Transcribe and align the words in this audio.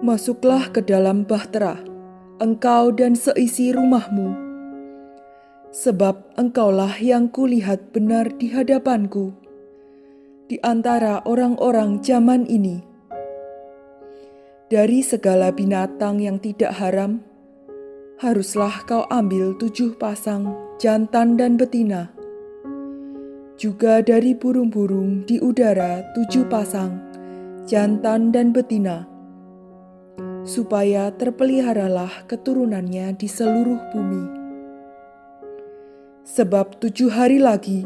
"Masuklah 0.00 0.72
ke 0.72 0.80
dalam 0.80 1.28
bahtera, 1.28 1.76
engkau 2.40 2.88
dan 2.96 3.12
seisi 3.12 3.68
rumahmu, 3.76 4.32
sebab 5.76 6.32
engkaulah 6.40 6.96
yang 6.96 7.28
kulihat 7.28 7.92
benar 7.92 8.32
di 8.40 8.48
hadapanku 8.48 9.36
di 10.48 10.56
antara 10.64 11.20
orang-orang 11.28 12.00
zaman 12.00 12.48
ini." 12.48 12.80
Dari 14.72 15.04
segala 15.04 15.52
binatang 15.52 16.24
yang 16.24 16.40
tidak 16.40 16.72
haram, 16.80 17.20
haruslah 18.16 18.80
kau 18.88 19.04
ambil 19.12 19.52
tujuh 19.60 19.92
pasang 20.00 20.56
jantan 20.80 21.36
dan 21.36 21.60
betina. 21.60 22.08
Juga 23.60 24.00
dari 24.00 24.32
burung-burung 24.32 25.28
di 25.28 25.36
udara 25.36 26.00
tujuh 26.16 26.48
pasang 26.48 26.96
jantan 27.68 28.32
dan 28.32 28.56
betina, 28.56 29.04
supaya 30.48 31.12
terpeliharalah 31.12 32.24
keturunannya 32.24 33.12
di 33.20 33.28
seluruh 33.28 33.80
bumi. 33.92 34.24
Sebab 36.24 36.80
tujuh 36.80 37.12
hari 37.12 37.36
lagi, 37.36 37.84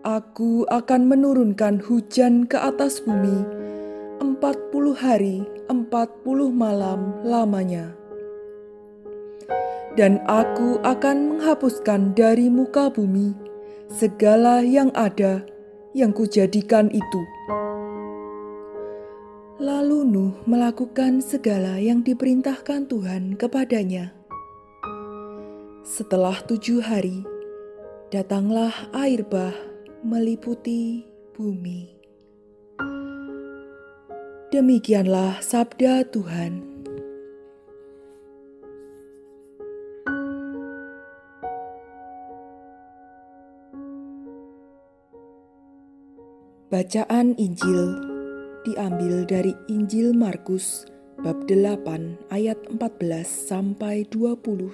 aku 0.00 0.64
akan 0.72 1.12
menurunkan 1.12 1.76
hujan 1.84 2.48
ke 2.48 2.56
atas 2.56 3.04
bumi 3.04 3.44
empat 4.16 4.56
puluh 4.72 4.96
hari, 4.96 5.44
empat 5.68 6.08
puluh 6.24 6.48
malam 6.48 7.20
lamanya 7.20 7.92
dan 9.96 10.20
aku 10.24 10.80
akan 10.80 11.36
menghapuskan 11.36 12.16
dari 12.16 12.48
muka 12.48 12.88
bumi 12.88 13.36
segala 13.92 14.64
yang 14.64 14.88
ada 14.96 15.44
yang 15.92 16.16
kujadikan 16.16 16.88
itu. 16.88 17.22
Lalu 19.62 20.08
Nuh 20.08 20.34
melakukan 20.48 21.22
segala 21.22 21.78
yang 21.78 22.02
diperintahkan 22.02 22.88
Tuhan 22.88 23.36
kepadanya. 23.38 24.10
Setelah 25.86 26.34
tujuh 26.48 26.82
hari, 26.82 27.22
datanglah 28.10 28.72
air 28.96 29.22
bah 29.22 29.54
meliputi 30.02 31.06
bumi. 31.36 31.94
Demikianlah 34.50 35.38
sabda 35.40 36.10
Tuhan. 36.10 36.71
Bacaan 46.72 47.36
Injil 47.36 48.00
diambil 48.64 49.28
dari 49.28 49.52
Injil 49.68 50.16
Markus 50.16 50.88
bab 51.20 51.44
8 51.44 52.32
ayat 52.32 52.56
14 52.72 53.28
sampai 53.28 54.08
21. 54.08 54.72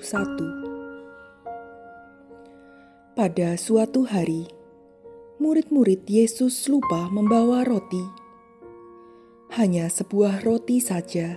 Pada 3.19 3.59
suatu 3.59 4.07
hari, 4.07 4.47
murid-murid 5.43 6.07
Yesus 6.07 6.71
lupa 6.71 7.11
membawa 7.11 7.67
roti. 7.67 8.07
Hanya 9.59 9.91
sebuah 9.91 10.47
roti 10.47 10.79
saja 10.79 11.35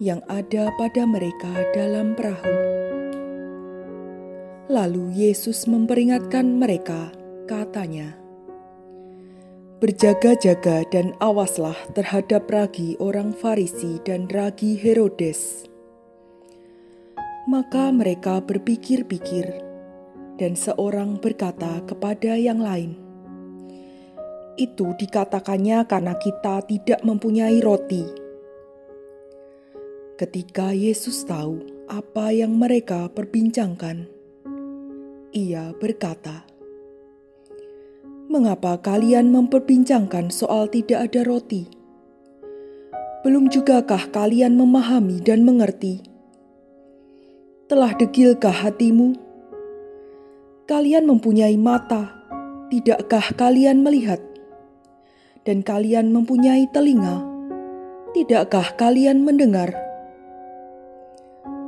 yang 0.00 0.24
ada 0.32 0.72
pada 0.80 1.04
mereka 1.04 1.52
dalam 1.76 2.16
perahu. 2.16 2.56
Lalu 4.72 5.28
Yesus 5.28 5.68
memperingatkan 5.68 6.56
mereka, 6.56 7.12
katanya, 7.44 8.16
Berjaga-jaga 9.80 10.84
dan 10.92 11.16
awaslah 11.24 11.72
terhadap 11.96 12.52
ragi 12.52 13.00
orang 13.00 13.32
Farisi 13.32 13.96
dan 14.04 14.28
ragi 14.28 14.76
Herodes. 14.76 15.64
Maka 17.48 17.88
mereka 17.88 18.44
berpikir-pikir, 18.44 19.48
dan 20.36 20.52
seorang 20.52 21.16
berkata 21.16 21.80
kepada 21.88 22.36
yang 22.36 22.60
lain, 22.60 22.92
"Itu 24.60 24.92
dikatakannya 25.00 25.88
karena 25.88 26.12
kita 26.20 26.60
tidak 26.68 27.00
mempunyai 27.00 27.64
roti." 27.64 28.04
Ketika 30.20 30.76
Yesus 30.76 31.24
tahu 31.24 31.88
apa 31.88 32.36
yang 32.36 32.52
mereka 32.52 33.08
perbincangkan, 33.08 34.04
Ia 35.32 35.72
berkata, 35.72 36.49
Mengapa 38.30 38.78
kalian 38.78 39.34
memperbincangkan 39.34 40.30
soal 40.30 40.70
tidak 40.70 41.10
ada 41.10 41.26
roti? 41.26 41.66
Belum 43.26 43.50
jugakah 43.50 44.06
kalian 44.14 44.54
memahami 44.54 45.18
dan 45.18 45.42
mengerti? 45.42 45.98
Telah 47.66 47.90
degilkah 47.98 48.54
hatimu? 48.54 49.18
Kalian 50.70 51.10
mempunyai 51.10 51.58
mata, 51.58 52.22
tidakkah 52.70 53.34
kalian 53.34 53.82
melihat? 53.82 54.22
Dan 55.42 55.66
kalian 55.66 56.14
mempunyai 56.14 56.70
telinga, 56.70 57.26
tidakkah 58.14 58.78
kalian 58.78 59.26
mendengar? 59.26 59.74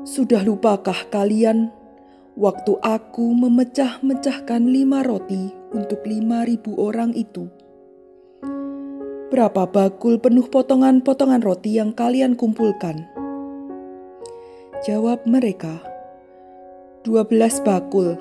Sudah 0.06 0.46
lupakah 0.46 1.10
kalian 1.10 1.74
waktu 2.38 2.78
aku 2.86 3.34
memecah-mecahkan 3.34 4.62
lima 4.62 5.02
roti 5.02 5.61
untuk 5.72 6.04
lima 6.04 6.44
ribu 6.44 6.76
orang 6.76 7.16
itu. 7.16 7.48
Berapa 9.32 9.64
bakul 9.64 10.20
penuh 10.20 10.44
potongan-potongan 10.52 11.40
roti 11.40 11.80
yang 11.80 11.96
kalian 11.96 12.36
kumpulkan? 12.36 13.08
Jawab 14.84 15.24
mereka, 15.24 15.80
dua 17.00 17.24
belas 17.24 17.56
bakul. 17.64 18.20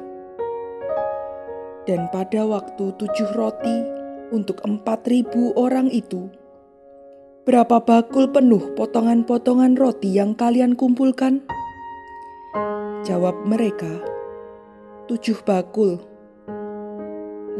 Dan 1.83 2.07
pada 2.15 2.47
waktu 2.47 2.95
tujuh 2.95 3.29
roti 3.35 3.77
untuk 4.31 4.63
empat 4.63 5.03
ribu 5.11 5.51
orang 5.59 5.91
itu, 5.91 6.31
berapa 7.43 7.83
bakul 7.83 8.31
penuh 8.31 8.71
potongan-potongan 8.79 9.75
roti 9.75 10.15
yang 10.15 10.31
kalian 10.31 10.79
kumpulkan? 10.79 11.43
Jawab 13.03 13.35
mereka, 13.43 13.99
tujuh 15.11 15.41
bakul. 15.43 16.10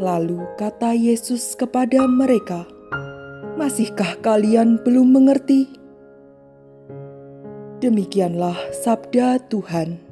Lalu 0.00 0.40
kata 0.56 0.96
Yesus 0.96 1.52
kepada 1.52 2.08
mereka, 2.08 2.64
"Masihkah 3.60 4.16
kalian 4.24 4.80
belum 4.80 5.12
mengerti?" 5.12 5.68
Demikianlah 7.82 8.56
sabda 8.72 9.42
Tuhan. 9.50 10.11